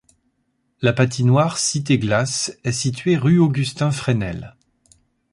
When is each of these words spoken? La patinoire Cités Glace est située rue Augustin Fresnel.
La 0.81 0.93
patinoire 0.93 1.59
Cités 1.59 1.99
Glace 1.99 2.57
est 2.63 2.71
située 2.71 3.17
rue 3.17 3.37
Augustin 3.37 3.91
Fresnel. 3.91 4.55